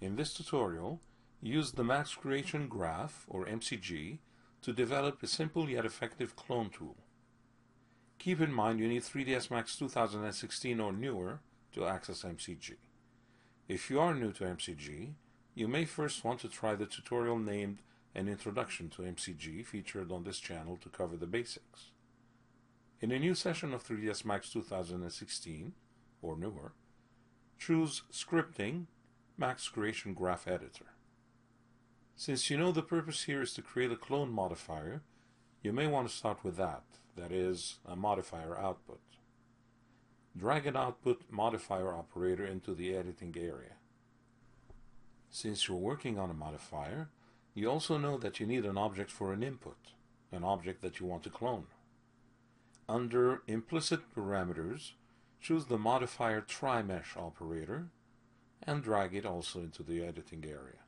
[0.00, 1.00] In this tutorial,
[1.42, 4.18] use the Max Creation Graph, or MCG,
[4.62, 6.96] to develop a simple yet effective clone tool.
[8.18, 11.40] Keep in mind you need 3ds Max 2016 or newer
[11.72, 12.76] to access MCG.
[13.68, 15.12] If you are new to MCG,
[15.54, 17.78] you may first want to try the tutorial named
[18.14, 21.90] An Introduction to MCG featured on this channel to cover the basics.
[23.00, 25.72] In a new session of 3ds Max 2016,
[26.22, 26.72] or newer,
[27.58, 28.86] choose Scripting
[29.40, 30.92] Max Creation Graph Editor.
[32.14, 35.00] Since you know the purpose here is to create a clone modifier,
[35.62, 36.82] you may want to start with that,
[37.16, 39.00] that is, a modifier output.
[40.36, 43.76] Drag an output modifier operator into the editing area.
[45.30, 47.08] Since you're working on a modifier,
[47.54, 49.94] you also know that you need an object for an input,
[50.30, 51.64] an object that you want to clone.
[52.90, 54.90] Under Implicit Parameters,
[55.40, 57.86] choose the modifier TriMesh operator
[58.66, 60.80] and drag it also into the editing area.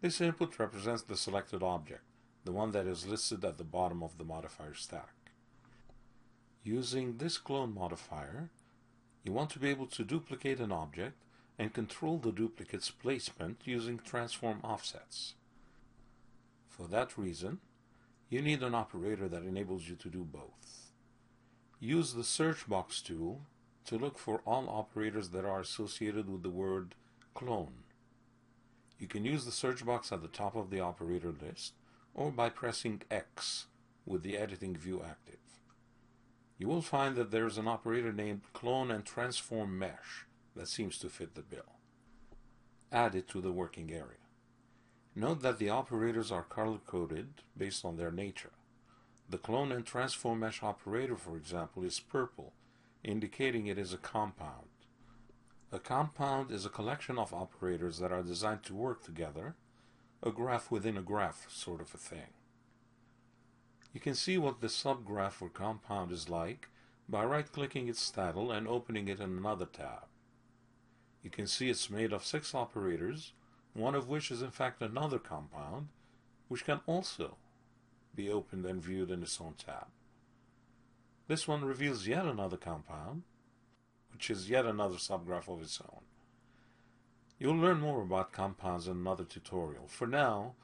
[0.00, 2.02] This input represents the selected object,
[2.44, 5.14] the one that is listed at the bottom of the modifier stack.
[6.62, 8.50] Using this clone modifier,
[9.22, 11.14] you want to be able to duplicate an object
[11.58, 15.34] and control the duplicate's placement using transform offsets.
[16.68, 17.60] For that reason,
[18.28, 20.90] you need an operator that enables you to do both.
[21.80, 23.42] Use the search box tool
[23.86, 26.94] to look for all operators that are associated with the word
[27.34, 27.84] clone.
[28.98, 31.74] You can use the search box at the top of the operator list
[32.14, 33.66] or by pressing X
[34.06, 35.38] with the editing view active.
[36.58, 40.98] You will find that there is an operator named clone and transform mesh that seems
[40.98, 41.80] to fit the bill.
[42.92, 44.22] Add it to the working area.
[45.16, 48.52] Note that the operators are color-coded based on their nature.
[49.28, 52.52] The clone and transform mesh operator, for example, is purple
[53.04, 54.68] indicating it is a compound.
[55.70, 59.56] A compound is a collection of operators that are designed to work together,
[60.22, 62.32] a graph within a graph sort of a thing.
[63.92, 66.68] You can see what the subgraph or compound is like
[67.08, 70.06] by right-clicking its title and opening it in another tab.
[71.22, 73.32] You can see it's made of six operators,
[73.72, 75.88] one of which is in fact another compound,
[76.48, 77.36] which can also
[78.14, 79.86] be opened and viewed in its own tab.
[81.26, 83.22] This one reveals yet another compound,
[84.12, 86.02] which is yet another subgraph of its own.
[87.38, 89.88] You'll learn more about compounds in another tutorial.
[89.88, 90.54] For now,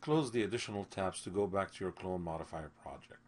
[0.00, 3.20] close the additional tabs to go back to your clone modifier project.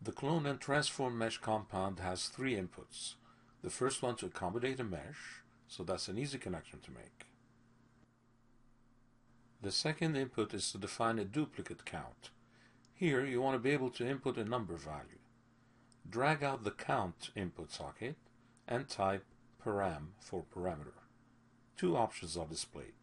[0.00, 3.14] The clone and transform mesh compound has three inputs.
[3.62, 7.26] The first one to accommodate a mesh, so that's an easy connection to make.
[9.60, 12.30] The second input is to define a duplicate count.
[12.94, 15.18] Here you want to be able to input a number value
[16.10, 18.16] drag out the count input socket
[18.68, 19.24] and type
[19.64, 20.92] param for parameter.
[21.76, 22.94] Two options are displayed.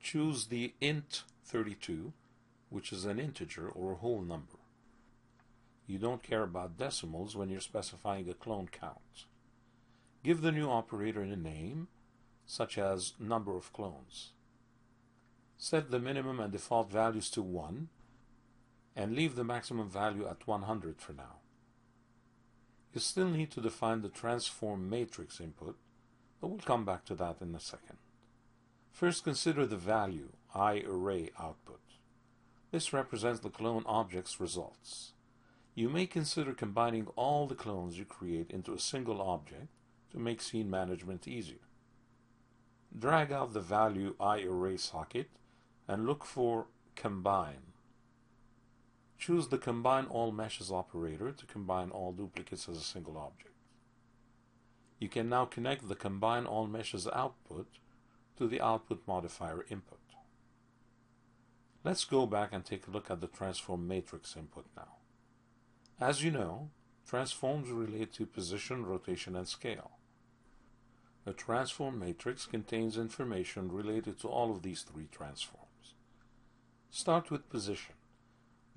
[0.00, 2.12] Choose the int32,
[2.70, 4.58] which is an integer or a whole number.
[5.86, 9.26] You don't care about decimals when you're specifying a clone count.
[10.22, 11.88] Give the new operator a name,
[12.46, 14.30] such as number of clones.
[15.58, 17.88] Set the minimum and default values to 1,
[18.96, 21.36] and leave the maximum value at 100 for now.
[22.94, 25.76] You still need to define the transform matrix input,
[26.40, 27.98] but we'll come back to that in a second.
[28.92, 31.80] First consider the value, iArray output.
[32.70, 35.12] This represents the clone object's results.
[35.74, 39.66] You may consider combining all the clones you create into a single object
[40.12, 41.66] to make scene management easier.
[42.96, 45.30] Drag out the value iArray socket
[45.88, 47.73] and look for Combine
[49.26, 53.54] Choose the Combine All Meshes operator to combine all duplicates as a single object.
[54.98, 57.66] You can now connect the Combine All Meshes output
[58.36, 60.00] to the output modifier input.
[61.84, 64.96] Let's go back and take a look at the transform matrix input now.
[65.98, 66.68] As you know,
[67.08, 69.92] transforms relate to position, rotation, and scale.
[71.24, 75.94] The transform matrix contains information related to all of these three transforms.
[76.90, 77.94] Start with position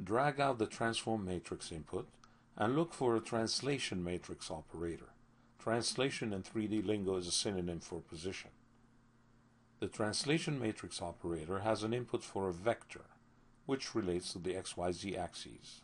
[0.03, 2.07] drag out the transform matrix input
[2.57, 5.09] and look for a translation matrix operator.
[5.59, 8.51] Translation in 3D lingo is a synonym for position.
[9.79, 13.05] The translation matrix operator has an input for a vector,
[13.65, 15.81] which relates to the XYZ axes.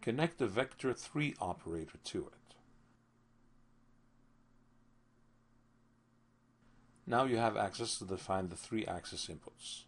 [0.00, 2.44] Connect the vector 3 operator to it.
[7.06, 9.82] Now you have access to define the three axis inputs.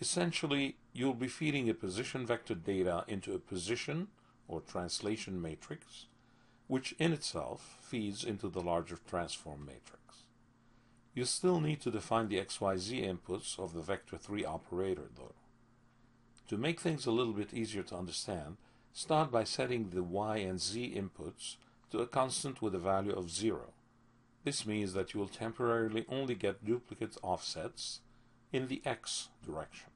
[0.00, 4.06] Essentially, you'll be feeding a position vector data into a position
[4.46, 6.06] or translation matrix,
[6.68, 10.00] which in itself feeds into the larger transform matrix.
[11.12, 15.34] You still need to define the XYZ inputs of the vector 3 operator though.
[16.48, 18.56] To make things a little bit easier to understand,
[18.92, 21.56] start by setting the Y and Z inputs
[21.90, 23.72] to a constant with a value of 0.
[24.44, 28.00] This means that you will temporarily only get duplicate offsets
[28.52, 29.93] in the X direction.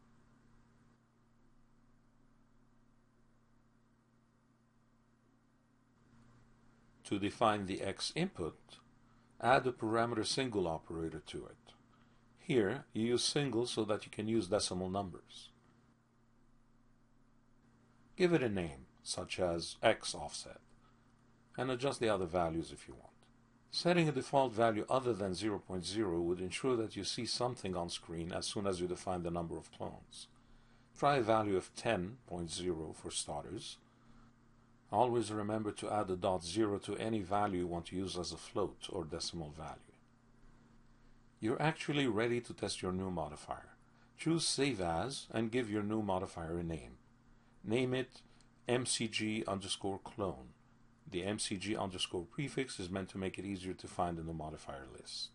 [7.08, 8.58] To define the X input,
[9.40, 11.72] add a parameter single operator to it.
[12.38, 15.48] Here, you use single so that you can use decimal numbers.
[18.14, 20.60] Give it a name, such as X offset,
[21.56, 23.06] and adjust the other values if you want.
[23.70, 28.32] Setting a default value other than 0.0 would ensure that you see something on screen
[28.32, 30.26] as soon as you define the number of clones.
[30.98, 33.78] Try a value of 10.0 for starters.
[34.90, 38.32] Always remember to add a dot zero to any value you want to use as
[38.32, 39.76] a float or decimal value.
[41.40, 43.76] You're actually ready to test your new modifier.
[44.16, 46.96] Choose Save As and give your new modifier a name.
[47.62, 48.22] Name it
[48.68, 50.48] mcg underscore clone.
[51.10, 54.86] The mcg underscore prefix is meant to make it easier to find in the modifier
[54.98, 55.28] list.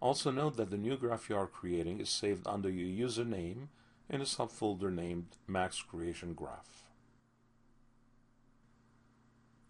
[0.00, 3.68] Also note that the new graph you are creating is saved under your username
[4.10, 6.91] in a subfolder named Max Creation Graph.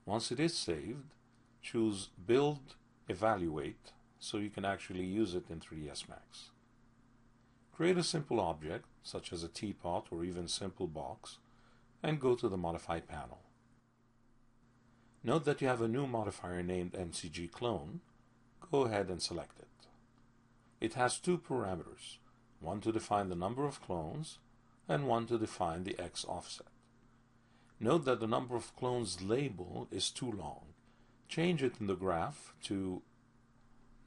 [0.04, 1.14] Once it is saved,
[1.60, 2.74] choose Build
[3.08, 6.50] Evaluate so you can actually use it in 3ds Max.
[7.74, 11.38] Create a simple object, such as a teapot or even simple box,
[12.02, 13.38] and go to the Modify panel.
[15.24, 18.00] Note that you have a new modifier named MCG clone.
[18.72, 19.68] Go ahead and select it.
[20.80, 22.16] It has two parameters,
[22.60, 24.38] one to define the number of clones
[24.88, 26.71] and one to define the X offset.
[27.82, 30.66] Note that the number of clones label is too long.
[31.28, 33.02] Change it in the graph to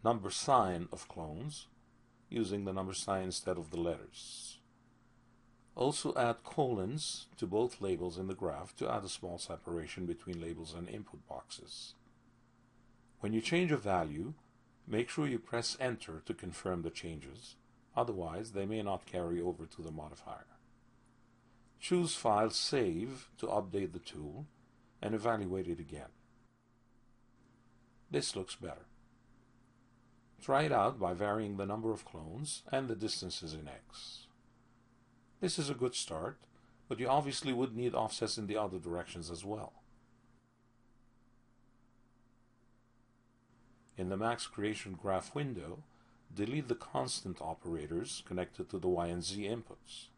[0.02, 1.68] number sign of clones
[2.30, 4.60] using the number sign instead of the letters.
[5.76, 10.40] Also add colons to both labels in the graph to add a small separation between
[10.40, 11.96] labels and input boxes.
[13.20, 14.36] When you change a value,
[14.88, 17.56] make sure you press enter to confirm the changes,
[17.94, 20.46] otherwise they may not carry over to the modifier.
[21.80, 24.48] Choose File Save to update the tool
[25.02, 26.10] and evaluate it again.
[28.10, 28.88] This looks better.
[30.42, 34.28] Try it out by varying the number of clones and the distances in X.
[35.42, 36.38] This is a good start,
[36.88, 39.74] but you obviously would need offsets in the other directions as well.
[43.98, 45.84] In the max creation graph window,
[46.34, 50.10] delete the constant operators connected to the Y and Z inputs.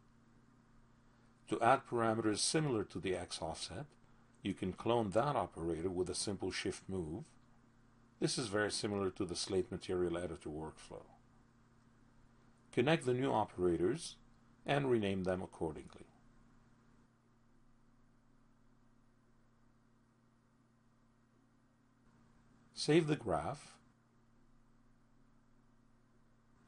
[1.48, 3.86] To add parameters similar to the X offset,
[4.42, 7.24] you can clone that operator with a simple shift move.
[8.20, 11.04] This is very similar to the Slate Material Editor workflow.
[12.72, 14.16] Connect the new operators
[14.66, 16.06] and rename them accordingly.
[22.74, 23.76] Save the graph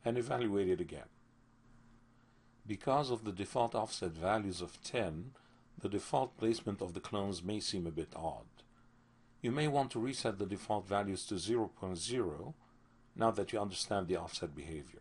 [0.05, 1.05] and evaluate it again.
[2.67, 5.33] Because of the default offset values of 10,
[5.81, 8.47] the default placement of the clones may seem a bit odd.
[9.41, 12.55] You may want to reset the default values to 0.0
[13.17, 15.01] now that you understand the offset behavior.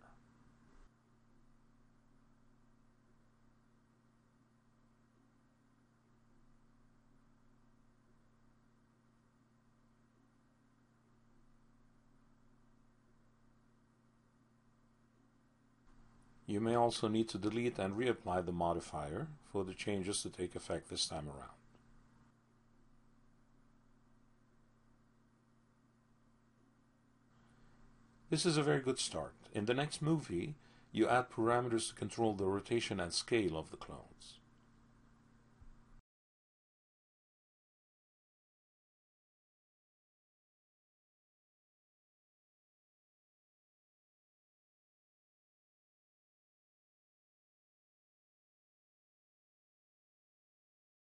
[16.50, 20.56] You may also need to delete and reapply the modifier for the changes to take
[20.56, 21.60] effect this time around.
[28.32, 29.36] This is a very good start.
[29.54, 30.56] In the next movie,
[30.92, 34.40] you add parameters to control the rotation and scale of the clones.